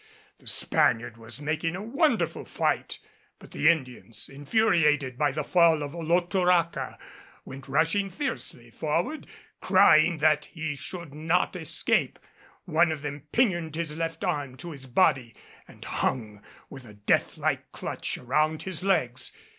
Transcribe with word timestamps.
The 0.39 0.47
Spaniard 0.47 1.15
was 1.17 1.43
making 1.43 1.75
a 1.75 1.83
wonderful 1.83 2.43
fight, 2.43 2.97
but 3.37 3.51
the 3.51 3.69
Indians, 3.69 4.29
infuriated 4.29 5.15
by 5.15 5.31
the 5.31 5.43
fall 5.43 5.83
of 5.83 5.93
Olotoraca, 5.93 6.97
went 7.45 7.67
rushing 7.67 8.09
fiercely 8.09 8.71
forward 8.71 9.27
crying 9.61 10.17
that 10.17 10.45
he 10.45 10.75
should 10.75 11.13
not 11.13 11.55
escape. 11.55 12.17
One 12.65 12.91
of 12.91 13.03
them 13.03 13.27
pinioned 13.31 13.75
his 13.75 13.95
left 13.95 14.23
arm 14.23 14.57
to 14.57 14.71
his 14.71 14.87
body, 14.87 15.35
and 15.67 15.85
hung 15.85 16.41
with 16.67 16.83
a 16.85 16.95
death 16.95 17.37
like 17.37 17.71
clutch 17.71 18.17
around 18.17 18.63
his 18.63 18.83
legs. 18.83 19.31